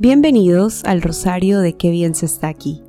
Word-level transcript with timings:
Bienvenidos 0.00 0.82
al 0.86 1.02
Rosario 1.02 1.60
de 1.60 1.74
Qué 1.74 1.90
bien 1.90 2.14
se 2.14 2.24
está 2.24 2.48
aquí. 2.48 2.82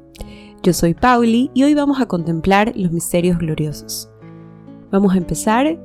Yo 0.64 0.72
soy 0.72 0.94
Pauli 0.94 1.52
y 1.54 1.64
hoy 1.64 1.74
vamos 1.74 2.00
a 2.00 2.06
contemplar 2.06 2.72
los 2.78 2.94
misterios 2.94 3.38
gloriosos. 3.38 4.10
Vamos 4.94 5.14
a 5.14 5.18
empezar 5.18 5.78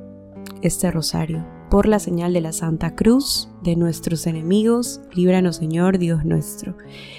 este 0.61 0.89
rosario 0.89 1.45
por 1.69 1.85
la 1.85 1.99
señal 1.99 2.31
de 2.31 2.39
la 2.39 2.53
Santa 2.53 2.95
Cruz 2.95 3.49
de 3.61 3.75
nuestros 3.75 4.25
enemigos, 4.25 5.01
líbranos 5.13 5.57
Señor 5.57 5.97
Dios 5.97 6.23
nuestro. 6.23 6.77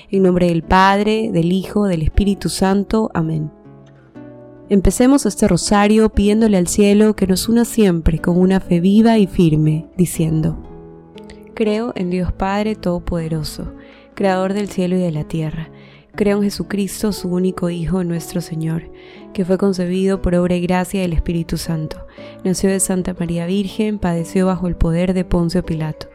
En 0.08 0.22
nombre 0.22 0.46
del 0.46 0.62
Padre, 0.62 1.30
del 1.30 1.52
Hijo, 1.52 1.84
del 1.84 2.00
Espíritu 2.00 2.48
Santo. 2.48 3.10
Amén. 3.12 3.52
Empecemos 4.70 5.26
este 5.26 5.46
rosario 5.48 6.08
pidiéndole 6.08 6.56
al 6.56 6.68
cielo 6.68 7.14
que 7.14 7.26
nos 7.26 7.46
una 7.46 7.66
siempre 7.66 8.20
con 8.20 8.38
una 8.38 8.58
fe 8.60 8.80
viva 8.80 9.18
y 9.18 9.26
firme, 9.26 9.86
diciendo, 9.98 10.64
Creo 11.52 11.92
en 11.94 12.08
Dios 12.08 12.32
Padre 12.32 12.74
Todopoderoso 12.74 13.74
Creador 14.18 14.52
del 14.52 14.68
cielo 14.68 14.96
y 14.96 14.98
de 14.98 15.12
la 15.12 15.22
tierra. 15.22 15.70
Creo 16.16 16.38
en 16.38 16.42
Jesucristo, 16.42 17.12
su 17.12 17.28
único 17.28 17.70
Hijo, 17.70 18.02
nuestro 18.02 18.40
Señor, 18.40 18.90
que 19.32 19.44
fue 19.44 19.58
concebido 19.58 20.22
por 20.22 20.34
obra 20.34 20.56
y 20.56 20.60
gracia 20.60 21.02
del 21.02 21.12
Espíritu 21.12 21.56
Santo. 21.56 22.04
Nació 22.42 22.68
de 22.68 22.80
Santa 22.80 23.14
María 23.16 23.46
Virgen, 23.46 24.00
padeció 24.00 24.46
bajo 24.46 24.66
el 24.66 24.74
poder 24.74 25.14
de 25.14 25.24
Poncio 25.24 25.64
Pilato 25.64 26.08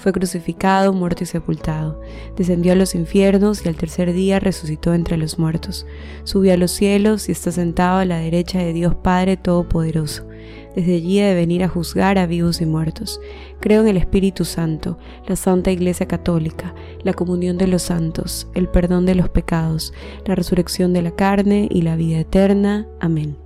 fue 0.00 0.12
crucificado, 0.12 0.94
muerto 0.94 1.24
y 1.24 1.26
sepultado. 1.26 2.00
Descendió 2.34 2.72
a 2.72 2.76
los 2.76 2.94
infiernos 2.94 3.64
y 3.64 3.68
al 3.68 3.76
tercer 3.76 4.14
día 4.14 4.40
resucitó 4.40 4.94
entre 4.94 5.18
los 5.18 5.38
muertos. 5.38 5.86
Subió 6.24 6.54
a 6.54 6.56
los 6.56 6.70
cielos 6.70 7.28
y 7.28 7.32
está 7.32 7.52
sentado 7.52 7.98
a 7.98 8.06
la 8.06 8.16
derecha 8.16 8.58
de 8.58 8.72
Dios 8.72 8.94
Padre 8.94 9.36
Todopoderoso. 9.36 10.26
Desde 10.74 10.96
allí 10.96 11.20
de 11.20 11.34
venir 11.34 11.64
a 11.64 11.68
juzgar 11.68 12.18
a 12.18 12.26
vivos 12.26 12.60
y 12.60 12.66
muertos. 12.66 13.20
Creo 13.60 13.82
en 13.82 13.88
el 13.88 13.96
Espíritu 13.96 14.44
Santo, 14.44 14.98
la 15.26 15.36
Santa 15.36 15.70
Iglesia 15.70 16.06
Católica, 16.06 16.74
la 17.02 17.12
comunión 17.12 17.58
de 17.58 17.66
los 17.66 17.82
santos, 17.82 18.48
el 18.54 18.68
perdón 18.68 19.06
de 19.06 19.14
los 19.14 19.28
pecados, 19.28 19.92
la 20.26 20.34
resurrección 20.34 20.92
de 20.92 21.02
la 21.02 21.10
carne 21.10 21.68
y 21.70 21.82
la 21.82 21.96
vida 21.96 22.20
eterna. 22.20 22.86
Amén. 23.00 23.36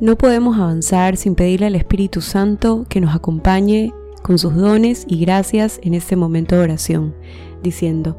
No 0.00 0.18
podemos 0.18 0.58
avanzar 0.58 1.16
sin 1.16 1.36
pedirle 1.36 1.66
al 1.66 1.76
Espíritu 1.76 2.20
Santo 2.20 2.84
que 2.88 3.00
nos 3.00 3.14
acompañe 3.14 3.92
con 4.22 4.38
sus 4.38 4.56
dones 4.56 5.04
y 5.06 5.20
gracias 5.20 5.78
en 5.82 5.94
este 5.94 6.16
momento 6.16 6.56
de 6.56 6.62
oración, 6.62 7.14
diciendo, 7.62 8.18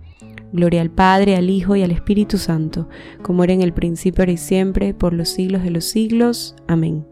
Gloria 0.53 0.81
al 0.81 0.91
Padre, 0.91 1.35
al 1.35 1.49
Hijo 1.49 1.75
y 1.75 1.83
al 1.83 1.91
Espíritu 1.91 2.37
Santo, 2.37 2.89
como 3.21 3.43
era 3.43 3.53
en 3.53 3.61
el 3.61 3.73
principio, 3.73 4.23
ahora 4.23 4.33
y 4.33 4.37
siempre, 4.37 4.93
por 4.93 5.13
los 5.13 5.29
siglos 5.29 5.63
de 5.63 5.71
los 5.71 5.85
siglos. 5.85 6.55
Amén. 6.67 7.05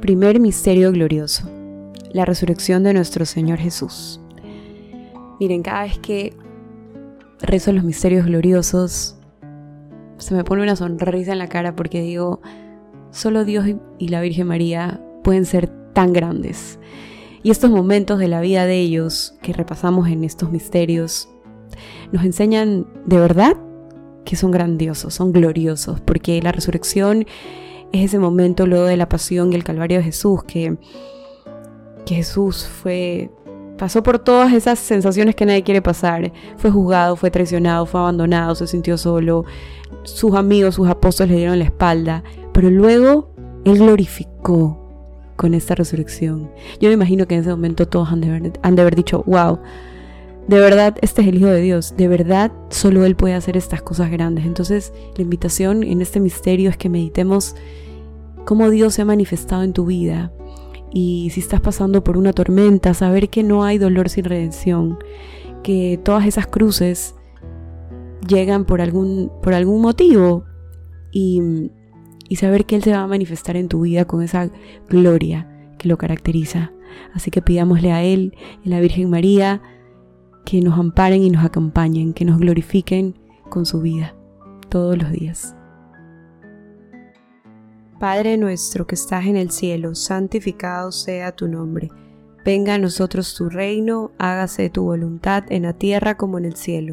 Primer 0.00 0.40
Misterio 0.40 0.92
Glorioso. 0.92 1.50
La 2.12 2.24
resurrección 2.24 2.84
de 2.84 2.94
nuestro 2.94 3.26
Señor 3.26 3.58
Jesús. 3.58 4.20
Miren, 5.40 5.62
cada 5.62 5.82
vez 5.82 5.98
que 5.98 6.34
rezo 7.40 7.72
los 7.72 7.84
misterios 7.84 8.24
gloriosos, 8.24 9.18
se 10.18 10.34
me 10.34 10.44
pone 10.44 10.62
una 10.62 10.76
sonrisa 10.76 11.32
en 11.32 11.38
la 11.38 11.48
cara 11.48 11.76
porque 11.76 12.00
digo, 12.00 12.40
solo 13.10 13.44
Dios 13.44 13.66
y 13.98 14.08
la 14.08 14.20
Virgen 14.20 14.46
María 14.46 15.00
pueden 15.22 15.44
ser 15.44 15.68
tan 15.92 16.12
grandes. 16.12 16.78
Y 17.42 17.50
estos 17.50 17.70
momentos 17.70 18.18
de 18.18 18.28
la 18.28 18.40
vida 18.40 18.66
de 18.66 18.80
ellos 18.80 19.34
que 19.42 19.52
repasamos 19.52 20.08
en 20.08 20.24
estos 20.24 20.50
misterios 20.50 21.28
nos 22.12 22.24
enseñan 22.24 22.86
de 23.04 23.18
verdad 23.18 23.56
que 24.24 24.36
son 24.36 24.50
grandiosos, 24.50 25.14
son 25.14 25.32
gloriosos, 25.32 26.00
porque 26.00 26.42
la 26.42 26.52
resurrección 26.52 27.26
es 27.92 28.06
ese 28.06 28.18
momento 28.18 28.66
luego 28.66 28.84
de 28.84 28.96
la 28.96 29.08
pasión 29.08 29.52
y 29.52 29.56
el 29.56 29.64
calvario 29.64 29.98
de 29.98 30.04
Jesús, 30.04 30.42
que, 30.44 30.76
que 32.04 32.16
Jesús 32.16 32.66
fue, 32.66 33.30
pasó 33.78 34.02
por 34.02 34.18
todas 34.18 34.52
esas 34.52 34.78
sensaciones 34.78 35.34
que 35.36 35.46
nadie 35.46 35.62
quiere 35.62 35.80
pasar. 35.80 36.32
Fue 36.56 36.70
juzgado, 36.70 37.16
fue 37.16 37.30
traicionado, 37.30 37.86
fue 37.86 38.00
abandonado, 38.00 38.54
se 38.54 38.66
sintió 38.66 38.98
solo, 38.98 39.44
sus 40.02 40.34
amigos, 40.34 40.74
sus 40.74 40.88
apóstoles 40.88 41.30
le 41.30 41.38
dieron 41.38 41.58
la 41.58 41.64
espalda, 41.66 42.24
pero 42.52 42.68
luego 42.68 43.30
Él 43.64 43.78
glorificó 43.78 44.85
con 45.36 45.54
esta 45.54 45.74
resurrección. 45.74 46.50
Yo 46.80 46.88
me 46.88 46.94
imagino 46.94 47.26
que 47.26 47.34
en 47.34 47.42
ese 47.42 47.50
momento 47.50 47.86
todos 47.86 48.10
han 48.10 48.20
de 48.20 48.82
haber, 48.82 48.96
dicho, 48.96 49.22
wow, 49.26 49.60
de 50.48 50.58
verdad, 50.58 50.96
este 51.02 51.22
es 51.22 51.28
el 51.28 51.36
Hijo 51.36 51.48
de 51.48 51.60
Dios. 51.60 51.94
De 51.96 52.08
verdad, 52.08 52.52
solo 52.70 53.04
Él 53.04 53.16
puede 53.16 53.34
hacer 53.34 53.56
estas 53.56 53.82
cosas 53.82 54.10
grandes. 54.10 54.46
Entonces, 54.46 54.92
la 55.16 55.22
invitación 55.22 55.82
en 55.82 56.00
este 56.00 56.20
misterio 56.20 56.70
es 56.70 56.76
que 56.76 56.88
meditemos 56.88 57.56
cómo 58.44 58.70
Dios 58.70 58.94
se 58.94 59.02
ha 59.02 59.04
manifestado 59.04 59.62
en 59.62 59.72
tu 59.72 59.86
vida. 59.86 60.32
Y 60.92 61.30
si 61.32 61.40
estás 61.40 61.60
pasando 61.60 62.04
por 62.04 62.16
una 62.16 62.32
tormenta, 62.32 62.94
saber 62.94 63.28
que 63.28 63.42
no 63.42 63.64
hay 63.64 63.78
dolor 63.78 64.08
sin 64.08 64.24
redención. 64.24 64.98
Que 65.62 65.98
todas 66.02 66.26
esas 66.26 66.46
cruces 66.46 67.16
llegan 68.26 68.64
por 68.64 68.80
algún, 68.80 69.32
por 69.42 69.52
algún 69.52 69.82
motivo. 69.82 70.44
Y, 71.10 71.70
y 72.28 72.36
saber 72.36 72.66
que 72.66 72.76
Él 72.76 72.82
se 72.82 72.92
va 72.92 73.02
a 73.02 73.06
manifestar 73.06 73.56
en 73.56 73.68
tu 73.68 73.82
vida 73.82 74.04
con 74.04 74.22
esa 74.22 74.50
gloria 74.88 75.48
que 75.78 75.88
lo 75.88 75.98
caracteriza. 75.98 76.72
Así 77.14 77.30
que 77.30 77.42
pidámosle 77.42 77.92
a 77.92 78.02
Él 78.02 78.34
y 78.64 78.68
a 78.68 78.76
la 78.76 78.80
Virgen 78.80 79.10
María 79.10 79.62
que 80.44 80.60
nos 80.60 80.78
amparen 80.78 81.22
y 81.22 81.30
nos 81.30 81.44
acompañen, 81.44 82.12
que 82.12 82.24
nos 82.24 82.38
glorifiquen 82.38 83.18
con 83.48 83.66
su 83.66 83.80
vida 83.80 84.14
todos 84.68 84.96
los 84.96 85.10
días. 85.10 85.54
Padre 87.98 88.36
nuestro 88.36 88.86
que 88.86 88.94
estás 88.94 89.26
en 89.26 89.36
el 89.36 89.50
cielo, 89.50 89.94
santificado 89.94 90.92
sea 90.92 91.32
tu 91.32 91.48
nombre. 91.48 91.90
Venga 92.44 92.74
a 92.74 92.78
nosotros 92.78 93.34
tu 93.34 93.48
reino, 93.48 94.12
hágase 94.18 94.68
tu 94.70 94.84
voluntad 94.84 95.44
en 95.48 95.62
la 95.62 95.72
tierra 95.72 96.16
como 96.16 96.38
en 96.38 96.44
el 96.44 96.56
cielo. 96.56 96.92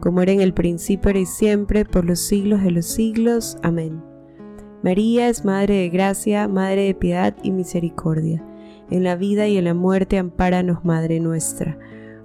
como 0.00 0.22
era 0.22 0.32
en 0.32 0.40
el 0.40 0.54
principio, 0.54 1.10
y 1.12 1.26
siempre, 1.26 1.84
por 1.84 2.04
los 2.04 2.20
siglos 2.20 2.62
de 2.62 2.70
los 2.70 2.86
siglos. 2.86 3.58
Amén. 3.62 4.02
María 4.82 5.28
es 5.28 5.44
Madre 5.44 5.74
de 5.76 5.88
Gracia, 5.90 6.48
Madre 6.48 6.86
de 6.86 6.94
Piedad 6.94 7.36
y 7.42 7.50
Misericordia. 7.50 8.44
En 8.90 9.04
la 9.04 9.16
vida 9.16 9.46
y 9.46 9.56
en 9.56 9.64
la 9.64 9.74
muerte, 9.74 10.18
ampáranos, 10.18 10.84
Madre 10.84 11.20
nuestra. 11.20 11.78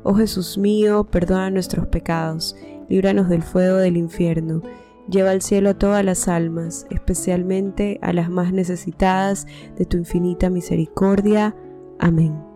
Oh 0.04 0.16
Jesús 0.16 0.58
mío, 0.58 1.04
perdona 1.04 1.50
nuestros 1.52 1.88
pecados, 1.88 2.56
líbranos 2.90 3.30
del 3.30 3.44
fuego 3.44 3.78
del 3.78 3.98
infierno 3.98 4.62
Lleva 5.10 5.32
al 5.32 5.42
cielo 5.42 5.70
a 5.70 5.74
todas 5.76 6.04
las 6.04 6.28
almas, 6.28 6.88
especialmente 6.90 8.00
a 8.02 8.12
las 8.12 8.30
más 8.30 8.52
necesitadas 8.52 9.46
de 9.78 9.86
tu 9.86 9.98
infinita 9.98 10.50
misericordia. 10.50 11.56
Amén. 12.00 12.55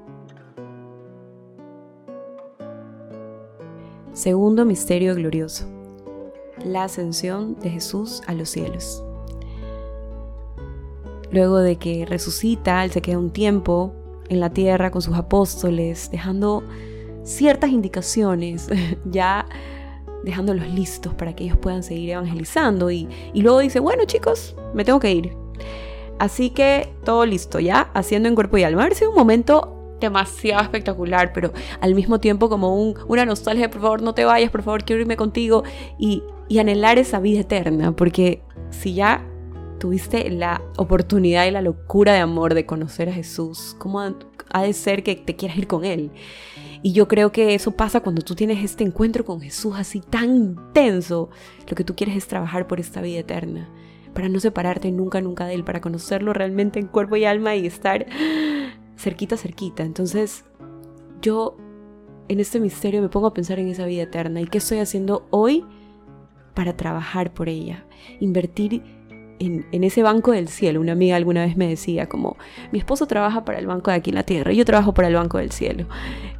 Segundo 4.20 4.66
Misterio 4.66 5.16
Glorioso. 5.16 5.66
La 6.66 6.84
ascensión 6.84 7.58
de 7.62 7.70
Jesús 7.70 8.22
a 8.28 8.34
los 8.34 8.50
cielos. 8.50 9.02
Luego 11.32 11.60
de 11.60 11.78
que 11.78 12.06
resucita, 12.06 12.84
Él 12.84 12.92
se 12.92 13.02
queda 13.02 13.18
un 13.18 13.32
tiempo 13.32 13.94
en 14.28 14.42
la 14.42 14.50
tierra 14.50 14.92
con 14.92 15.02
sus 15.02 15.16
apóstoles, 15.16 16.12
dejando 16.12 16.64
ciertas 17.24 17.70
indicaciones 17.70 18.68
ya 19.06 19.46
dejándolos 20.26 20.68
listos 20.68 21.14
para 21.14 21.34
que 21.34 21.46
ellos 21.46 21.58
puedan 21.58 21.82
seguir 21.82 22.10
evangelizando. 22.10 22.92
Y, 22.92 23.08
luego 23.36 23.60
dice, 23.60 23.80
bueno 23.80 24.04
chicos, 24.04 24.54
me 24.74 24.84
tengo 24.84 25.00
que 25.00 25.14
ir. 25.14 25.34
Así 26.20 26.50
que 26.50 26.92
todo 27.06 27.26
listo, 27.26 27.62
ya, 27.62 27.90
haciendo 27.94 28.28
en 28.28 28.36
cuerpo 28.36 28.58
y 28.58 28.64
alma. 28.64 28.84
Ha 28.86 29.08
un 29.08 29.16
momento 29.16 29.79
demasiado 30.00 30.64
espectacular, 30.64 31.34
pero 31.34 31.52
al 31.82 31.96
mismo 31.96 32.20
tiempo 32.20 32.50
como 32.50 32.76
un, 32.76 32.96
una 33.08 33.26
nostalgia, 33.26 33.70
por 33.70 33.82
favor 33.82 34.02
no 34.02 34.14
te 34.14 34.26
vayas, 34.26 34.52
por 34.52 34.64
favor 34.64 34.84
quiero 34.84 35.02
irme 35.02 35.18
contigo 35.18 35.64
y, 35.98 36.24
y 36.48 36.60
anhelar 36.60 36.98
esa 36.98 37.20
vida 37.20 37.42
eterna, 37.42 37.96
porque 37.96 38.42
si 38.72 38.94
ya 38.94 39.26
tuviste 39.80 40.30
la 40.30 40.62
oportunidad 40.78 41.46
y 41.46 41.52
la 41.52 41.62
locura 41.62 42.14
de 42.14 42.20
amor 42.20 42.54
de 42.54 42.66
conocer 42.66 43.10
a 43.10 43.14
Jesús, 43.14 43.76
¿cómo 43.80 44.02
ha 44.02 44.62
de 44.62 44.74
ser 44.74 45.04
que 45.04 45.16
te 45.16 45.36
quieras 45.36 45.58
ir 45.58 45.68
con 45.68 45.86
Él? 45.86 46.12
Y 46.82 46.94
yo 46.94 47.08
creo 47.08 47.32
que 47.32 47.56
eso 47.56 47.72
pasa 47.72 48.02
cuando 48.02 48.22
tú 48.22 48.36
tienes 48.36 48.64
este 48.64 48.84
encuentro 48.84 49.26
con 49.26 49.42
Jesús 49.42 49.74
así 49.78 50.00
tan 50.00 50.36
intenso. 50.36 51.30
Lo 51.68 51.76
que 51.76 51.84
tú 51.84 51.96
quieres 51.96 52.16
es 52.16 52.28
trabajar 52.28 52.68
por 52.68 52.80
esta 52.80 53.02
vida 53.02 53.20
eterna, 53.20 53.70
para 54.14 54.30
no 54.30 54.40
separarte 54.40 54.92
nunca, 54.92 55.22
nunca 55.22 55.46
de 55.46 55.56
Él, 55.56 55.64
para 55.64 55.82
conocerlo 55.82 56.34
realmente 56.34 56.80
en 56.80 56.88
cuerpo 56.88 57.16
y 57.16 57.26
alma 57.26 57.56
y 57.56 57.66
estar 57.66 58.06
cerquita, 59.00 59.38
cerquita. 59.38 59.84
Entonces, 59.84 60.46
yo 61.22 61.58
en 62.28 62.40
este 62.40 62.60
misterio 62.60 63.02
me 63.02 63.10
pongo 63.10 63.28
a 63.28 63.34
pensar 63.34 63.60
en 63.60 63.70
esa 63.70 63.86
vida 63.86 64.04
eterna 64.04 64.42
y 64.42 64.48
qué 64.48 64.60
estoy 64.60 64.80
haciendo 64.80 65.28
hoy 65.32 65.66
para 66.54 66.76
trabajar 66.76 67.34
por 67.34 67.50
ella, 67.50 67.86
invertir 68.20 68.84
en, 69.40 69.66
ese 69.84 70.04
banco 70.04 70.32
del 70.32 70.50
cielo. 70.50 70.82
Una 70.82 70.92
amiga 70.92 71.16
alguna 71.16 71.46
vez 71.46 71.56
me 71.56 71.68
decía 71.68 72.08
como, 72.08 72.36
mi 72.72 72.80
esposo 72.80 73.08
trabaja 73.08 73.46
para 73.46 73.60
el 73.60 73.68
banco 73.68 73.90
de 73.92 73.98
aquí 73.98 74.10
en 74.10 74.16
la 74.16 74.24
tierra, 74.24 74.52
yo 74.52 74.66
trabajo 74.66 74.94
para 74.94 75.08
el 75.08 75.16
banco 75.16 75.38
del 75.38 75.52
cielo, 75.52 75.88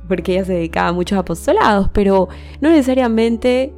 porque 0.08 0.34
ella 0.34 0.46
se 0.46 0.54
dedicaba 0.54 0.90
a 0.90 0.94
muchos 0.94 1.18
apostolados, 1.18 1.90
pero 1.94 2.28
no 2.60 2.70
necesariamente 2.70 3.74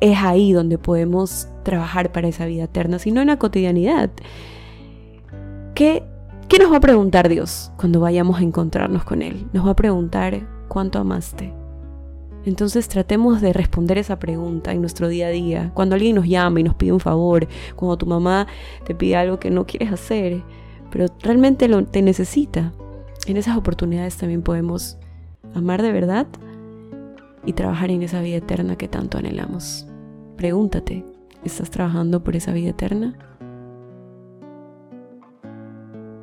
es 0.00 0.18
ahí 0.18 0.52
donde 0.52 0.78
podemos 0.78 1.48
trabajar 1.62 2.12
para 2.12 2.28
esa 2.28 2.44
vida 2.44 2.64
eterna, 2.64 2.98
sino 2.98 3.22
en 3.22 3.28
la 3.28 3.38
cotidianidad. 3.38 4.10
¿Qué, 5.74 6.04
¿Qué 6.52 6.58
nos 6.58 6.70
va 6.70 6.76
a 6.76 6.80
preguntar 6.80 7.30
Dios 7.30 7.72
cuando 7.78 7.98
vayamos 7.98 8.38
a 8.38 8.42
encontrarnos 8.42 9.04
con 9.04 9.22
Él? 9.22 9.46
Nos 9.54 9.66
va 9.66 9.70
a 9.70 9.74
preguntar, 9.74 10.46
¿cuánto 10.68 10.98
amaste? 10.98 11.50
Entonces 12.44 12.88
tratemos 12.88 13.40
de 13.40 13.54
responder 13.54 13.96
esa 13.96 14.18
pregunta 14.18 14.70
en 14.70 14.82
nuestro 14.82 15.08
día 15.08 15.28
a 15.28 15.30
día. 15.30 15.70
Cuando 15.72 15.94
alguien 15.94 16.14
nos 16.14 16.26
llama 16.26 16.60
y 16.60 16.62
nos 16.62 16.74
pide 16.74 16.92
un 16.92 17.00
favor, 17.00 17.48
cuando 17.74 17.96
tu 17.96 18.04
mamá 18.04 18.46
te 18.84 18.94
pide 18.94 19.16
algo 19.16 19.38
que 19.38 19.50
no 19.50 19.64
quieres 19.64 19.90
hacer, 19.92 20.42
pero 20.90 21.06
realmente 21.22 21.68
lo, 21.68 21.86
te 21.86 22.02
necesita. 22.02 22.74
En 23.26 23.38
esas 23.38 23.56
oportunidades 23.56 24.18
también 24.18 24.42
podemos 24.42 24.98
amar 25.54 25.80
de 25.80 25.92
verdad 25.92 26.26
y 27.46 27.54
trabajar 27.54 27.90
en 27.90 28.02
esa 28.02 28.20
vida 28.20 28.36
eterna 28.36 28.76
que 28.76 28.88
tanto 28.88 29.16
anhelamos. 29.16 29.86
Pregúntate, 30.36 31.02
¿estás 31.44 31.70
trabajando 31.70 32.22
por 32.22 32.36
esa 32.36 32.52
vida 32.52 32.68
eterna? 32.68 33.16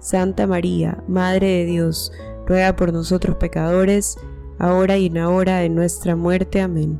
Santa 0.00 0.46
María, 0.46 1.04
Madre 1.08 1.46
de 1.46 1.64
Dios, 1.66 2.10
ruega 2.46 2.74
por 2.74 2.90
nosotros 2.90 3.36
pecadores, 3.36 4.16
ahora 4.58 4.96
y 4.96 5.06
en 5.06 5.14
la 5.14 5.28
hora 5.28 5.58
de 5.58 5.68
nuestra 5.68 6.16
muerte. 6.16 6.62
Amén. 6.62 6.98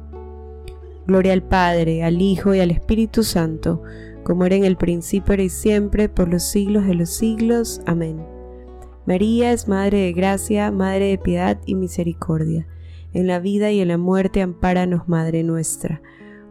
Gloria 1.07 1.33
al 1.33 1.42
Padre, 1.42 2.04
al 2.04 2.21
Hijo 2.21 2.54
y 2.54 2.61
al 2.61 2.71
Espíritu 2.71 3.23
Santo, 3.23 3.83
como 4.23 4.45
era 4.45 4.54
en 4.57 4.64
el 4.64 4.76
principio 4.76 5.35
y 5.37 5.49
siempre, 5.49 6.11
por 6.11 6.28
los 6.28 6.42
siglos 6.42 6.87
de 6.87 6.95
los 6.95 7.09
siglos. 7.09 7.80
Amén. 7.87 8.23
María 9.07 9.52
es 9.52 9.66
Madre 9.66 10.00
de 10.00 10.12
Gracia, 10.12 10.71
Madre 10.71 11.07
de 11.07 11.19
Piedad 11.19 11.59
y 11.64 11.75
Misericordia. 11.75 12.66
En 13.14 13.26
la 13.26 13.40
vida 13.40 13.71
y 13.73 13.80
en 13.80 13.88
la 13.88 13.99
muerte, 13.99 14.42
ampáranos, 14.42 15.09
Madre 15.09 15.42
nuestra. 15.42 16.02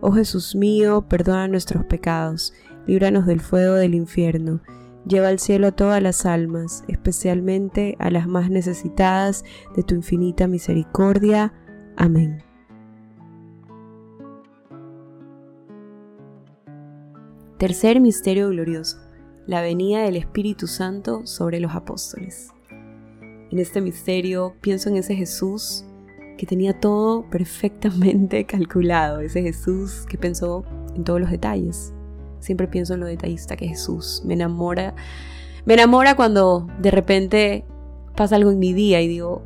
Oh 0.02 0.12
Jesús 0.12 0.56
mío, 0.56 1.06
perdona 1.08 1.48
nuestros 1.48 1.86
pecados, 1.86 2.54
líbranos 2.88 3.28
del 3.28 3.40
fuego 3.40 3.76
del 3.76 3.94
infierno 3.94 4.62
Lleva 5.08 5.30
al 5.30 5.40
cielo 5.40 5.68
a 5.68 5.72
todas 5.72 6.04
las 6.04 6.26
almas, 6.26 6.84
especialmente 6.88 7.96
a 8.00 8.12
las 8.12 8.28
más 8.28 8.50
necesitadas 8.50 9.44
de 9.76 9.84
tu 9.84 9.96
infinita 9.96 10.48
misericordia. 10.48 11.54
Amén. 11.96 12.44
Tercer 17.58 18.00
misterio 18.00 18.50
glorioso, 18.50 18.98
la 19.46 19.62
venida 19.62 20.02
del 20.04 20.16
Espíritu 20.16 20.66
Santo 20.66 21.26
sobre 21.26 21.60
los 21.60 21.76
apóstoles. 21.76 22.52
En 23.52 23.60
este 23.60 23.82
misterio 23.82 24.56
pienso 24.62 24.90
en 24.90 24.96
ese 24.96 25.16
Jesús 25.16 25.84
que 26.38 26.46
tenía 26.46 26.80
todo 26.80 27.24
perfectamente 27.30 28.46
calculado, 28.46 29.20
ese 29.20 29.42
Jesús 29.42 30.06
que 30.10 30.18
pensó 30.18 30.64
en 30.96 31.04
todos 31.04 31.20
los 31.20 31.32
detalles, 31.32 31.94
Siempre 32.40 32.68
pienso 32.68 32.94
en 32.94 33.02
lo 33.02 33.06
detallista 33.06 33.56
que 33.56 33.68
Jesús. 33.68 34.22
Me 34.26 34.34
enamora. 34.34 34.96
Me 35.66 35.74
enamora 35.74 36.16
cuando 36.16 36.68
de 36.80 36.92
repente 36.92 37.66
pasa 38.16 38.36
algo 38.36 38.52
en 38.52 38.60
mi 38.60 38.74
día 38.74 39.02
y 39.02 39.08
digo, 39.08 39.44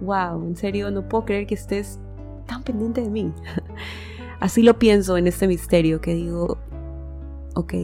wow, 0.00 0.42
en 0.44 0.56
serio, 0.56 0.90
no 0.90 1.08
puedo 1.08 1.24
creer 1.24 1.46
que 1.46 1.54
estés 1.54 1.98
tan 2.46 2.62
pendiente 2.62 3.02
de 3.02 3.10
mí. 3.10 3.32
Así 4.40 4.62
lo 4.62 4.78
pienso 4.78 5.16
en 5.16 5.26
este 5.26 5.46
misterio 5.46 6.00
que 6.00 6.14
digo, 6.14 6.58
ok, 7.54 7.74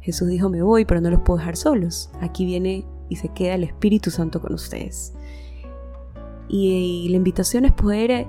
Jesús 0.00 0.28
dijo 0.28 0.48
me 0.48 0.62
voy, 0.62 0.84
pero 0.84 1.00
no 1.00 1.10
los 1.10 1.20
puedo 1.20 1.38
dejar 1.38 1.56
solos. 1.56 2.10
Aquí 2.20 2.44
viene 2.44 2.86
y 3.08 3.16
se 3.16 3.28
queda 3.28 3.54
el 3.54 3.64
Espíritu 3.64 4.10
Santo 4.10 4.40
con 4.40 4.54
ustedes. 4.54 5.14
Y, 6.48 7.04
y 7.06 7.08
la 7.10 7.16
invitación 7.16 7.64
es 7.64 7.72
poder 7.72 8.26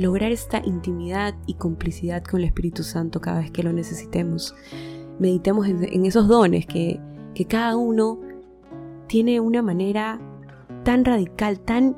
lograr 0.00 0.32
esta 0.32 0.62
intimidad 0.64 1.34
y 1.46 1.54
complicidad 1.54 2.24
con 2.24 2.40
el 2.40 2.46
Espíritu 2.46 2.82
Santo 2.82 3.20
cada 3.20 3.40
vez 3.40 3.50
que 3.50 3.62
lo 3.62 3.72
necesitemos. 3.72 4.54
Meditemos 5.18 5.66
en, 5.68 6.06
esos 6.06 6.28
dones 6.28 6.66
que, 6.66 7.00
que 7.34 7.44
cada 7.44 7.76
uno 7.76 8.20
tiene 9.06 9.40
una 9.40 9.62
manera 9.62 10.20
tan 10.84 11.04
radical, 11.04 11.60
tan 11.60 11.96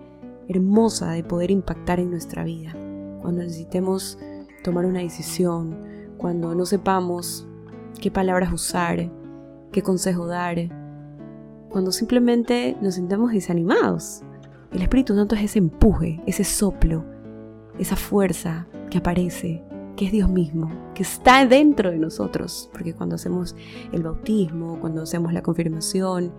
hermosa 0.48 1.12
de 1.12 1.22
poder 1.22 1.50
impactar 1.50 2.00
en 2.00 2.10
nuestra 2.10 2.44
vida. 2.44 2.72
Cuando 3.20 3.42
necesitemos 3.42 4.18
tomar 4.64 4.86
una 4.86 5.00
decisión, 5.00 5.76
cuando 6.18 6.54
no 6.54 6.66
sepamos 6.66 7.46
qué 8.00 8.10
palabras 8.10 8.52
usar, 8.52 9.10
qué 9.70 9.82
consejo 9.82 10.26
dar, 10.26 10.56
cuando 11.68 11.92
simplemente 11.92 12.76
nos 12.80 12.94
sintamos 12.94 13.32
desanimados. 13.32 14.22
El 14.72 14.82
Espíritu 14.82 15.14
Santo 15.14 15.34
es 15.34 15.42
ese 15.42 15.58
empuje, 15.58 16.22
ese 16.26 16.44
soplo, 16.44 17.04
esa 17.78 17.96
fuerza 17.96 18.66
que 18.90 18.98
aparece, 18.98 19.62
que 19.96 20.06
es 20.06 20.12
Dios 20.12 20.28
mismo, 20.28 20.70
que 20.94 21.02
está 21.02 21.46
dentro 21.46 21.90
de 21.90 21.98
nosotros, 21.98 22.70
porque 22.72 22.94
cuando 22.94 23.16
hacemos 23.16 23.54
el 23.92 24.02
bautismo, 24.02 24.78
cuando 24.80 25.02
hacemos 25.02 25.32
la 25.32 25.42
confirmación, 25.42 26.32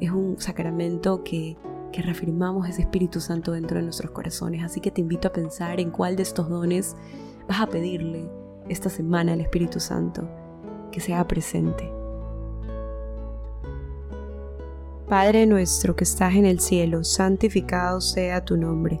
es 0.00 0.10
un 0.10 0.36
sacramento 0.38 1.22
que, 1.22 1.56
que 1.92 2.02
reafirmamos 2.02 2.68
ese 2.68 2.82
Espíritu 2.82 3.20
Santo 3.20 3.52
dentro 3.52 3.76
de 3.76 3.84
nuestros 3.84 4.10
corazones. 4.10 4.64
Así 4.64 4.80
que 4.80 4.90
te 4.90 5.00
invito 5.00 5.28
a 5.28 5.32
pensar 5.32 5.80
en 5.80 5.90
cuál 5.90 6.16
de 6.16 6.22
estos 6.22 6.48
dones 6.48 6.96
vas 7.48 7.60
a 7.60 7.66
pedirle 7.66 8.28
esta 8.68 8.88
semana 8.88 9.34
al 9.34 9.40
Espíritu 9.40 9.80
Santo 9.80 10.28
que 10.90 11.00
sea 11.00 11.26
presente. 11.26 11.90
Padre 15.08 15.44
nuestro 15.46 15.94
que 15.94 16.04
estás 16.04 16.34
en 16.34 16.46
el 16.46 16.60
cielo, 16.60 17.04
santificado 17.04 18.00
sea 18.00 18.44
tu 18.44 18.56
nombre. 18.56 19.00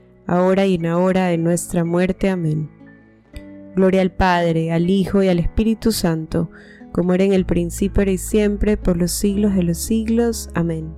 ahora 0.27 0.65
y 0.65 0.75
en 0.75 0.83
la 0.83 0.97
hora 0.97 1.27
de 1.27 1.37
nuestra 1.37 1.83
muerte. 1.83 2.29
Amén. 2.29 2.69
Gloria 3.75 4.01
al 4.01 4.11
Padre, 4.11 4.71
al 4.71 4.89
Hijo 4.89 5.23
y 5.23 5.29
al 5.29 5.39
Espíritu 5.39 5.91
Santo, 5.91 6.49
como 6.91 7.13
era 7.13 7.23
en 7.23 7.33
el 7.33 7.45
principio, 7.45 8.03
y 8.03 8.17
siempre, 8.17 8.77
por 8.77 8.97
los 8.97 9.11
siglos 9.11 9.55
de 9.55 9.63
los 9.63 9.77
siglos. 9.77 10.49
Amén. 10.53 10.93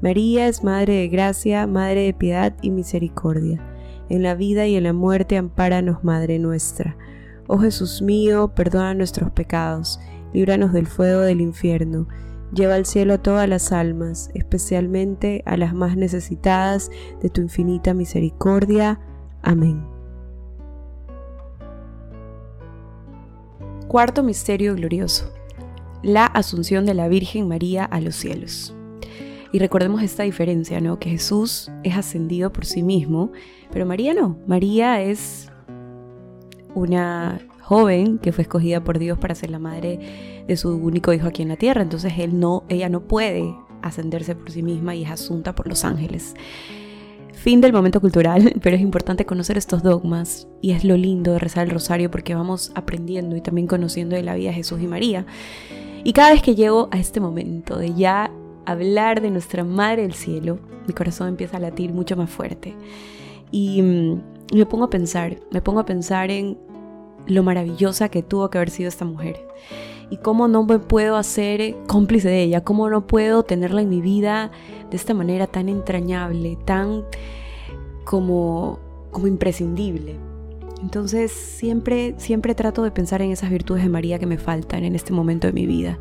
María 0.00 0.46
es 0.46 0.62
Madre 0.62 0.94
de 0.94 1.08
Gracia, 1.08 1.66
Madre 1.66 2.02
de 2.02 2.14
Piedad 2.14 2.54
y 2.62 2.70
Misericordia. 2.70 3.60
En 4.08 4.22
la 4.22 4.36
vida 4.36 4.66
y 4.66 4.76
en 4.76 4.84
la 4.84 4.92
muerte, 4.92 5.36
ampáranos, 5.36 6.04
Madre 6.04 6.38
nuestra. 6.38 6.96
Oh 7.48 7.58
Jesús 7.58 8.00
mío, 8.02 8.52
perdona 8.54 8.94
nuestros 8.94 9.30
pecados, 9.32 9.98
líbranos 10.32 10.72
del 10.72 10.86
fuego 10.86 11.22
del 11.22 11.40
infierno, 11.40 12.06
lleva 12.52 12.74
al 12.74 12.86
cielo 12.86 13.14
a 13.14 13.18
todas 13.18 13.48
las 13.48 13.72
almas, 13.72 14.30
especialmente 14.34 15.42
a 15.46 15.56
las 15.56 15.74
más 15.74 15.96
necesitadas 15.96 16.90
de 17.20 17.30
tu 17.30 17.40
infinita 17.40 17.94
misericordia. 17.94 19.00
Amén. 19.42 19.84
Cuarto 23.88 24.22
Misterio 24.22 24.74
Glorioso. 24.74 25.32
La 26.02 26.26
Asunción 26.26 26.86
de 26.86 26.94
la 26.94 27.08
Virgen 27.08 27.48
María 27.48 27.84
a 27.84 28.00
los 28.00 28.16
cielos. 28.16 28.74
Y 29.50 29.58
recordemos 29.58 30.02
esta 30.02 30.24
diferencia, 30.24 30.80
¿no? 30.80 30.98
Que 30.98 31.10
Jesús 31.10 31.70
es 31.82 31.96
ascendido 31.96 32.52
por 32.52 32.66
sí 32.66 32.82
mismo, 32.82 33.32
pero 33.72 33.86
María 33.86 34.12
no. 34.12 34.38
María 34.46 35.00
es 35.00 35.50
una 36.74 37.40
joven 37.68 38.16
que 38.16 38.32
fue 38.32 38.42
escogida 38.42 38.82
por 38.82 38.98
Dios 38.98 39.18
para 39.18 39.34
ser 39.34 39.50
la 39.50 39.58
madre 39.58 40.44
de 40.46 40.56
su 40.56 40.74
único 40.74 41.12
hijo 41.12 41.28
aquí 41.28 41.42
en 41.42 41.48
la 41.48 41.56
tierra. 41.56 41.82
Entonces 41.82 42.14
él 42.16 42.40
no, 42.40 42.64
ella 42.70 42.88
no 42.88 43.02
puede 43.02 43.54
ascenderse 43.82 44.34
por 44.34 44.50
sí 44.50 44.62
misma 44.62 44.94
y 44.94 45.04
es 45.04 45.10
asunta 45.10 45.54
por 45.54 45.68
los 45.68 45.84
ángeles. 45.84 46.34
Fin 47.34 47.60
del 47.60 47.74
momento 47.74 48.00
cultural, 48.00 48.54
pero 48.62 48.74
es 48.74 48.80
importante 48.80 49.26
conocer 49.26 49.58
estos 49.58 49.82
dogmas 49.82 50.48
y 50.62 50.70
es 50.70 50.82
lo 50.82 50.96
lindo 50.96 51.32
de 51.32 51.40
rezar 51.40 51.66
el 51.66 51.74
rosario 51.74 52.10
porque 52.10 52.34
vamos 52.34 52.72
aprendiendo 52.74 53.36
y 53.36 53.42
también 53.42 53.66
conociendo 53.66 54.16
de 54.16 54.22
la 54.22 54.34
vida 54.34 54.48
de 54.48 54.54
Jesús 54.54 54.80
y 54.80 54.86
María. 54.86 55.26
Y 56.04 56.14
cada 56.14 56.30
vez 56.30 56.40
que 56.40 56.54
llego 56.54 56.88
a 56.90 56.98
este 56.98 57.20
momento 57.20 57.76
de 57.76 57.92
ya 57.92 58.30
hablar 58.64 59.20
de 59.20 59.30
nuestra 59.30 59.62
Madre 59.62 60.02
del 60.02 60.14
Cielo, 60.14 60.58
mi 60.86 60.94
corazón 60.94 61.28
empieza 61.28 61.58
a 61.58 61.60
latir 61.60 61.92
mucho 61.92 62.16
más 62.16 62.30
fuerte. 62.30 62.74
Y 63.50 63.82
mm, 63.82 64.22
me 64.54 64.64
pongo 64.64 64.84
a 64.86 64.90
pensar, 64.90 65.36
me 65.50 65.60
pongo 65.60 65.80
a 65.80 65.84
pensar 65.84 66.30
en 66.30 66.56
lo 67.28 67.42
maravillosa 67.42 68.08
que 68.08 68.22
tuvo 68.22 68.50
que 68.50 68.58
haber 68.58 68.70
sido 68.70 68.88
esta 68.88 69.04
mujer. 69.04 69.46
Y 70.10 70.16
cómo 70.16 70.48
no 70.48 70.64
me 70.64 70.78
puedo 70.78 71.16
hacer 71.16 71.76
cómplice 71.86 72.28
de 72.28 72.42
ella, 72.42 72.64
cómo 72.64 72.88
no 72.88 73.06
puedo 73.06 73.42
tenerla 73.42 73.82
en 73.82 73.90
mi 73.90 74.00
vida 74.00 74.50
de 74.90 74.96
esta 74.96 75.14
manera 75.14 75.46
tan 75.46 75.68
entrañable, 75.68 76.56
tan 76.64 77.04
como, 78.04 78.78
como 79.10 79.26
imprescindible. 79.26 80.16
Entonces 80.82 81.30
siempre, 81.30 82.14
siempre 82.16 82.54
trato 82.54 82.82
de 82.82 82.90
pensar 82.90 83.20
en 83.20 83.30
esas 83.30 83.50
virtudes 83.50 83.82
de 83.82 83.88
María 83.90 84.18
que 84.18 84.26
me 84.26 84.38
faltan 84.38 84.84
en 84.84 84.94
este 84.94 85.12
momento 85.12 85.46
de 85.46 85.52
mi 85.52 85.66
vida 85.66 85.98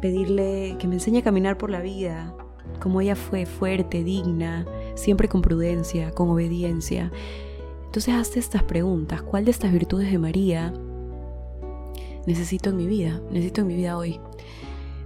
pedirle 0.00 0.76
que 0.78 0.86
me 0.86 0.94
enseñe 0.94 1.18
a 1.18 1.22
caminar 1.22 1.58
por 1.58 1.70
la 1.70 1.80
vida, 1.80 2.34
como 2.80 3.00
ella 3.00 3.16
fue 3.16 3.46
fuerte, 3.46 4.04
digna, 4.04 4.66
siempre 4.94 5.28
con 5.28 5.42
prudencia, 5.42 6.10
con 6.10 6.30
obediencia. 6.30 7.10
Entonces 7.96 8.14
hazte 8.14 8.40
estas 8.40 8.62
preguntas, 8.62 9.22
¿cuál 9.22 9.46
de 9.46 9.52
estas 9.52 9.72
virtudes 9.72 10.10
de 10.10 10.18
María 10.18 10.70
necesito 12.26 12.68
en 12.68 12.76
mi 12.76 12.86
vida? 12.86 13.22
Necesito 13.30 13.62
en 13.62 13.68
mi 13.68 13.74
vida 13.74 13.96
hoy. 13.96 14.20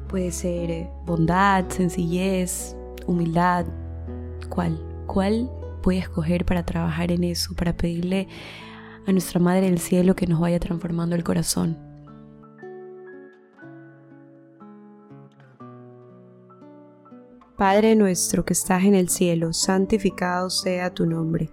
Puede 0.09 0.33
ser 0.33 0.73
eh, 0.73 0.91
bondad, 1.07 1.69
sencillez, 1.69 2.77
humildad. 3.07 3.67
¿Cuál? 4.49 4.85
¿Cuál 5.07 5.49
voy 5.85 5.99
a 5.99 6.01
escoger 6.01 6.45
para 6.45 6.67
trabajar 6.67 7.13
en 7.13 7.23
eso, 7.23 7.55
para 7.55 7.77
pedirle 7.77 8.27
a 9.07 9.13
nuestra 9.13 9.39
Madre 9.39 9.67
del 9.67 9.79
Cielo 9.79 10.17
que 10.17 10.27
nos 10.27 10.41
vaya 10.41 10.59
transformando 10.59 11.15
el 11.15 11.23
corazón? 11.23 11.79
Padre 17.57 17.95
nuestro 17.95 18.45
que 18.45 18.55
estás 18.55 18.83
en 18.83 18.97
el 18.97 19.09
cielo, 19.11 19.53
santificado 19.53 20.51
sea 20.51 20.93
tu 20.93 21.07
nombre. 21.07 21.53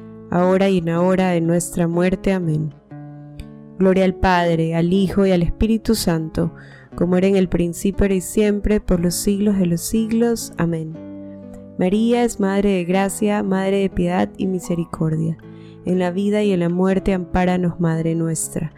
ahora 0.31 0.69
y 0.69 0.79
en 0.79 0.85
la 0.85 1.01
hora 1.01 1.29
de 1.29 1.41
nuestra 1.41 1.87
muerte. 1.87 2.33
Amén. 2.33 2.73
Gloria 3.77 4.05
al 4.05 4.15
Padre, 4.15 4.75
al 4.75 4.91
Hijo 4.91 5.25
y 5.25 5.31
al 5.31 5.43
Espíritu 5.43 5.93
Santo, 5.93 6.53
como 6.95 7.17
era 7.17 7.27
en 7.27 7.35
el 7.35 7.49
principio, 7.49 8.07
y 8.07 8.21
siempre, 8.21 8.79
por 8.79 8.99
los 8.99 9.13
siglos 9.13 9.59
de 9.59 9.67
los 9.67 9.81
siglos. 9.81 10.53
Amén. 10.57 10.97
María 11.77 12.23
es 12.23 12.39
Madre 12.39 12.69
de 12.71 12.85
Gracia, 12.85 13.43
Madre 13.43 13.77
de 13.77 13.89
Piedad 13.89 14.29
y 14.37 14.47
Misericordia. 14.47 15.37
En 15.85 15.99
la 15.99 16.11
vida 16.11 16.43
y 16.43 16.51
en 16.51 16.61
la 16.61 16.69
muerte, 16.69 17.13
ampáranos, 17.13 17.79
Madre 17.79 18.15
nuestra. 18.15 18.73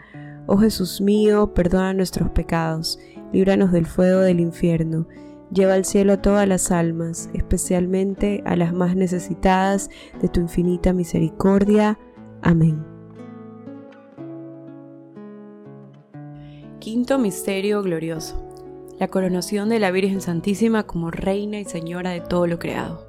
Oh 0.46 0.56
Jesús 0.58 1.00
mío, 1.00 1.54
perdona 1.54 1.94
nuestros 1.94 2.30
pecados, 2.30 2.98
líbranos 3.32 3.72
del 3.72 3.86
fuego 3.86 4.20
del 4.20 4.40
infierno 4.40 5.06
Lleva 5.54 5.74
al 5.74 5.84
cielo 5.84 6.14
a 6.14 6.20
todas 6.20 6.48
las 6.48 6.72
almas, 6.72 7.30
especialmente 7.32 8.42
a 8.44 8.56
las 8.56 8.72
más 8.72 8.96
necesitadas 8.96 9.88
de 10.20 10.28
tu 10.28 10.40
infinita 10.40 10.92
misericordia. 10.92 11.96
Amén. 12.42 12.84
Quinto 16.80 17.20
Misterio 17.20 17.82
Glorioso. 17.82 18.44
La 18.98 19.06
coronación 19.06 19.68
de 19.68 19.78
la 19.78 19.92
Virgen 19.92 20.20
Santísima 20.20 20.88
como 20.88 21.12
Reina 21.12 21.60
y 21.60 21.64
Señora 21.64 22.10
de 22.10 22.20
todo 22.20 22.48
lo 22.48 22.58
creado. 22.58 23.06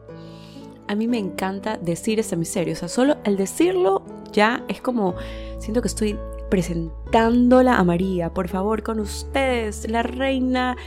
A 0.88 0.94
mí 0.94 1.08
me 1.08 1.18
encanta 1.18 1.78
decir 1.78 2.20
este 2.20 2.36
misterio, 2.36 2.74
o 2.74 2.78
sea, 2.78 2.90
solo 2.90 3.18
al 3.26 3.38
decirlo 3.38 4.04
ya 4.32 4.64
es 4.68 4.82
como, 4.82 5.16
siento 5.58 5.82
que 5.82 5.88
estoy 5.88 6.16
presentándola 6.50 7.78
a 7.78 7.84
María, 7.84 8.32
por 8.32 8.50
favor, 8.50 8.84
con 8.84 9.00
ustedes, 9.00 9.90
la 9.90 10.04
Reina 10.04 10.78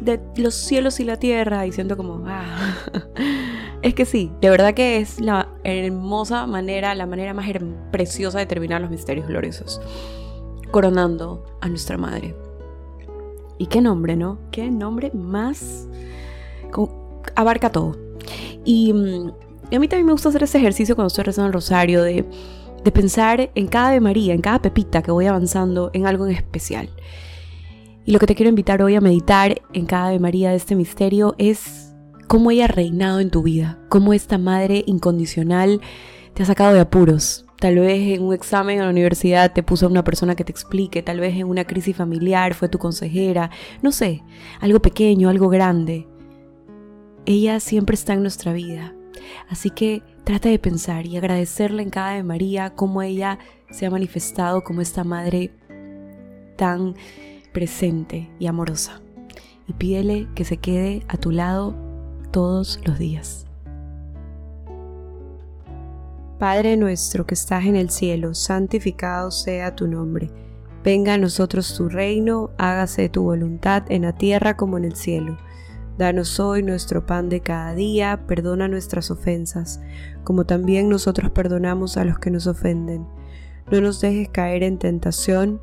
de 0.00 0.20
los 0.36 0.54
cielos 0.54 1.00
y 1.00 1.04
la 1.04 1.16
tierra, 1.16 1.66
y 1.66 1.72
siento 1.72 1.96
como, 1.96 2.22
ah, 2.26 2.74
es 3.82 3.94
que 3.94 4.04
sí, 4.04 4.30
de 4.40 4.50
verdad 4.50 4.74
que 4.74 4.98
es 4.98 5.20
la 5.20 5.48
hermosa 5.64 6.46
manera, 6.46 6.94
la 6.94 7.06
manera 7.06 7.34
más 7.34 7.48
preciosa 7.90 8.38
de 8.38 8.46
terminar 8.46 8.80
los 8.80 8.90
misterios 8.90 9.26
gloriosos 9.26 9.80
coronando 10.70 11.44
a 11.60 11.68
nuestra 11.68 11.96
madre. 11.96 12.34
Y 13.58 13.66
qué 13.66 13.80
nombre, 13.80 14.16
¿no? 14.16 14.38
Qué 14.50 14.70
nombre 14.70 15.10
más... 15.14 15.88
abarca 17.34 17.70
todo. 17.70 17.96
Y, 18.64 18.92
mm, 18.92 19.32
y, 19.70 19.76
a 19.76 19.80
mí 19.80 19.88
también 19.88 20.06
me 20.06 20.12
gusta 20.12 20.28
hacer 20.28 20.42
ese 20.42 20.58
ejercicio 20.58 20.94
cuando 20.94 21.08
estoy 21.08 21.24
rezando 21.24 21.46
el 21.46 21.52
rosario 21.54 22.02
de, 22.02 22.24
de 22.84 22.92
pensar 22.92 23.50
en 23.54 23.66
cada 23.66 23.88
Ave 23.88 24.00
María, 24.00 24.34
en 24.34 24.40
cada 24.40 24.60
pepita 24.60 25.02
que 25.02 25.10
voy 25.10 25.26
avanzando 25.26 25.90
en 25.92 26.06
algo 26.06 26.26
en 26.26 26.32
especial. 26.32 26.90
Y 28.06 28.12
lo 28.12 28.20
que 28.20 28.26
te 28.26 28.36
quiero 28.36 28.50
invitar 28.50 28.80
hoy 28.82 28.94
a 28.94 29.00
meditar 29.00 29.60
en 29.72 29.84
cada 29.84 30.06
Ave 30.06 30.20
María 30.20 30.50
de 30.50 30.56
este 30.56 30.76
misterio 30.76 31.34
es 31.38 31.92
cómo 32.28 32.52
ella 32.52 32.66
ha 32.66 32.68
reinado 32.68 33.18
en 33.18 33.30
tu 33.30 33.42
vida, 33.42 33.78
cómo 33.88 34.12
esta 34.12 34.38
madre 34.38 34.84
incondicional 34.86 35.80
te 36.32 36.44
ha 36.44 36.46
sacado 36.46 36.72
de 36.72 36.80
apuros, 36.80 37.46
Tal 37.58 37.78
vez 37.78 38.18
en 38.18 38.22
un 38.22 38.34
examen 38.34 38.76
en 38.78 38.84
la 38.84 38.90
universidad 38.90 39.52
te 39.52 39.62
puso 39.62 39.86
una 39.86 40.04
persona 40.04 40.34
que 40.34 40.44
te 40.44 40.52
explique, 40.52 41.02
tal 41.02 41.20
vez 41.20 41.34
en 41.36 41.48
una 41.48 41.64
crisis 41.64 41.96
familiar 41.96 42.52
fue 42.52 42.68
tu 42.68 42.78
consejera, 42.78 43.50
no 43.80 43.92
sé, 43.92 44.22
algo 44.60 44.80
pequeño, 44.80 45.30
algo 45.30 45.48
grande. 45.48 46.06
Ella 47.24 47.58
siempre 47.58 47.94
está 47.94 48.12
en 48.12 48.20
nuestra 48.20 48.52
vida. 48.52 48.94
Así 49.48 49.70
que 49.70 50.02
trata 50.24 50.50
de 50.50 50.58
pensar 50.58 51.06
y 51.06 51.16
agradecerle 51.16 51.82
en 51.82 51.88
cada 51.88 52.12
de 52.12 52.22
María 52.22 52.74
cómo 52.74 53.00
ella 53.00 53.38
se 53.70 53.86
ha 53.86 53.90
manifestado 53.90 54.62
como 54.62 54.82
esta 54.82 55.02
madre 55.02 55.50
tan 56.56 56.94
presente 57.56 58.28
y 58.38 58.48
amorosa. 58.48 59.00
Y 59.66 59.72
pídele 59.72 60.28
que 60.34 60.44
se 60.44 60.58
quede 60.58 61.04
a 61.08 61.16
tu 61.16 61.30
lado 61.30 61.74
todos 62.30 62.78
los 62.84 62.98
días. 62.98 63.46
Padre 66.38 66.76
nuestro 66.76 67.26
que 67.26 67.32
estás 67.32 67.64
en 67.64 67.74
el 67.74 67.88
cielo, 67.88 68.34
santificado 68.34 69.30
sea 69.30 69.74
tu 69.74 69.88
nombre. 69.88 70.30
Venga 70.84 71.14
a 71.14 71.18
nosotros 71.18 71.74
tu 71.74 71.88
reino, 71.88 72.50
hágase 72.58 73.08
tu 73.08 73.22
voluntad 73.22 73.84
en 73.88 74.02
la 74.02 74.12
tierra 74.12 74.54
como 74.58 74.76
en 74.76 74.84
el 74.84 74.94
cielo. 74.94 75.38
Danos 75.96 76.38
hoy 76.38 76.62
nuestro 76.62 77.06
pan 77.06 77.30
de 77.30 77.40
cada 77.40 77.74
día, 77.74 78.26
perdona 78.26 78.68
nuestras 78.68 79.10
ofensas, 79.10 79.80
como 80.24 80.44
también 80.44 80.90
nosotros 80.90 81.30
perdonamos 81.30 81.96
a 81.96 82.04
los 82.04 82.18
que 82.18 82.30
nos 82.30 82.46
ofenden. 82.46 83.06
No 83.72 83.80
nos 83.80 84.02
dejes 84.02 84.28
caer 84.28 84.62
en 84.62 84.78
tentación, 84.78 85.62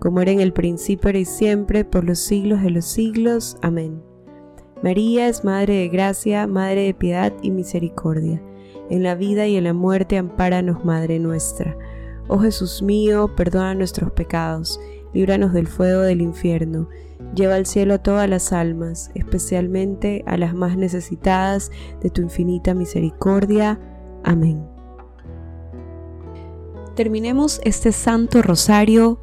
como 0.00 0.20
era 0.20 0.32
en 0.32 0.40
el 0.40 0.52
principio, 0.52 1.10
y 1.16 1.24
siempre, 1.24 1.84
por 1.84 2.04
los 2.04 2.18
siglos 2.18 2.62
de 2.62 2.70
los 2.70 2.86
siglos. 2.86 3.56
Amén. 3.62 4.02
María 4.82 5.28
es 5.28 5.44
Madre 5.44 5.74
de 5.74 5.88
Gracia, 5.88 6.46
Madre 6.46 6.86
de 6.86 6.94
Piedad 6.94 7.32
y 7.42 7.50
Misericordia. 7.50 8.42
En 8.88 9.02
la 9.04 9.14
vida 9.14 9.46
y 9.46 9.56
en 9.56 9.64
la 9.64 9.74
muerte 9.74 10.16
ampáranos, 10.16 10.84
Madre 10.84 11.20
nuestra. 11.20 11.76
Oh 12.28 12.38
Jesús 12.38 12.82
mío, 12.82 13.34
perdona 13.36 13.74
nuestros 13.74 14.10
pecados, 14.12 14.80
líbranos 15.12 15.52
del 15.52 15.66
fuego 15.66 16.00
del 16.02 16.22
infierno, 16.22 16.88
lleva 17.34 17.56
al 17.56 17.66
cielo 17.66 17.94
a 17.94 17.98
todas 17.98 18.28
las 18.28 18.52
almas, 18.52 19.10
especialmente 19.14 20.24
a 20.26 20.36
las 20.36 20.54
más 20.54 20.76
necesitadas 20.76 21.70
de 22.00 22.08
tu 22.10 22.22
infinita 22.22 22.72
misericordia. 22.72 23.78
Amén. 24.24 24.64
Terminemos 26.94 27.60
este 27.64 27.92
santo 27.92 28.42
rosario 28.42 29.20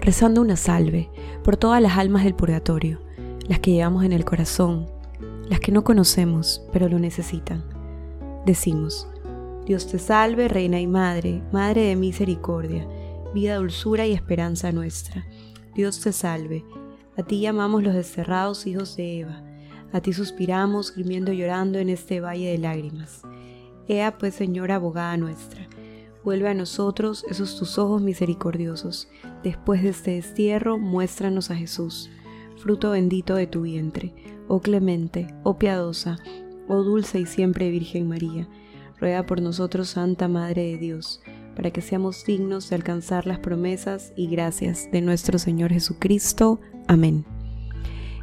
rezando 0.00 0.40
una 0.40 0.56
salve 0.56 1.10
por 1.44 1.56
todas 1.56 1.82
las 1.82 1.98
almas 1.98 2.24
del 2.24 2.34
purgatorio 2.34 3.00
las 3.48 3.60
que 3.60 3.72
llevamos 3.72 4.04
en 4.04 4.12
el 4.12 4.26
corazón, 4.26 4.86
las 5.48 5.58
que 5.58 5.72
no 5.72 5.82
conocemos, 5.82 6.62
pero 6.70 6.88
lo 6.88 6.98
necesitan. 6.98 7.64
Decimos, 8.44 9.08
Dios 9.66 9.86
te 9.86 9.98
salve, 9.98 10.48
Reina 10.48 10.80
y 10.80 10.86
Madre, 10.86 11.42
Madre 11.50 11.82
de 11.82 11.96
misericordia, 11.96 12.86
vida, 13.34 13.56
dulzura 13.56 14.06
y 14.06 14.12
esperanza 14.12 14.70
nuestra. 14.70 15.26
Dios 15.74 16.00
te 16.00 16.12
salve, 16.12 16.62
a 17.16 17.22
ti 17.22 17.40
llamamos 17.40 17.82
los 17.82 17.94
desterrados 17.94 18.66
hijos 18.66 18.96
de 18.96 19.20
Eva, 19.20 19.42
a 19.92 20.00
ti 20.02 20.12
suspiramos, 20.12 20.92
gimiendo 20.92 21.32
y 21.32 21.38
llorando 21.38 21.78
en 21.78 21.88
este 21.88 22.20
valle 22.20 22.50
de 22.50 22.58
lágrimas. 22.58 23.22
Ea 23.88 24.18
pues, 24.18 24.34
Señora 24.34 24.74
abogada 24.74 25.16
nuestra, 25.16 25.66
vuelve 26.24 26.48
a 26.48 26.54
nosotros 26.54 27.24
esos 27.28 27.58
tus 27.58 27.78
ojos 27.78 28.02
misericordiosos. 28.02 29.08
Después 29.42 29.82
de 29.82 29.90
este 29.90 30.10
destierro, 30.12 30.78
muéstranos 30.78 31.50
a 31.50 31.56
Jesús 31.56 32.10
fruto 32.58 32.90
bendito 32.90 33.36
de 33.36 33.46
tu 33.46 33.62
vientre, 33.62 34.12
oh 34.48 34.60
clemente, 34.60 35.28
oh 35.44 35.58
piadosa, 35.58 36.18
oh 36.68 36.82
dulce 36.82 37.20
y 37.20 37.26
siempre 37.26 37.70
Virgen 37.70 38.08
María, 38.08 38.48
ruega 39.00 39.24
por 39.24 39.40
nosotros, 39.40 39.90
Santa 39.90 40.28
Madre 40.28 40.62
de 40.62 40.76
Dios, 40.76 41.20
para 41.56 41.70
que 41.70 41.80
seamos 41.80 42.24
dignos 42.24 42.68
de 42.68 42.76
alcanzar 42.76 43.26
las 43.26 43.38
promesas 43.38 44.12
y 44.16 44.26
gracias 44.26 44.90
de 44.90 45.00
nuestro 45.00 45.38
Señor 45.38 45.72
Jesucristo. 45.72 46.60
Amén. 46.86 47.24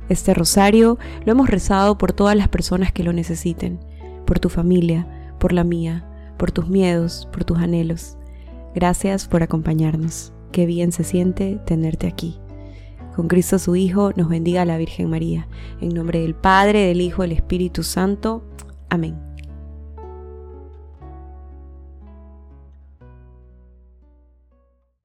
Este 0.09 0.33
rosario 0.33 0.99
lo 1.25 1.31
hemos 1.31 1.49
rezado 1.49 1.97
por 1.97 2.13
todas 2.13 2.35
las 2.35 2.49
personas 2.49 2.91
que 2.91 3.03
lo 3.03 3.13
necesiten, 3.13 3.79
por 4.25 4.39
tu 4.39 4.49
familia, 4.49 5.33
por 5.39 5.53
la 5.53 5.63
mía, 5.63 6.07
por 6.45 6.51
tus 6.51 6.69
miedos, 6.69 7.27
por 7.33 7.43
tus 7.43 7.57
anhelos. 7.57 8.19
Gracias 8.75 9.27
por 9.27 9.41
acompañarnos. 9.41 10.31
Qué 10.51 10.67
bien 10.67 10.91
se 10.91 11.03
siente 11.03 11.59
tenerte 11.65 12.05
aquí. 12.05 12.39
Con 13.15 13.27
Cristo 13.27 13.57
su 13.57 13.75
Hijo 13.75 14.11
nos 14.15 14.29
bendiga 14.29 14.63
la 14.63 14.77
Virgen 14.77 15.09
María. 15.09 15.47
En 15.81 15.89
nombre 15.89 16.19
del 16.19 16.35
Padre, 16.35 16.85
del 16.85 17.01
Hijo, 17.01 17.23
del 17.23 17.31
Espíritu 17.31 17.81
Santo. 17.81 18.43
Amén. 18.91 19.24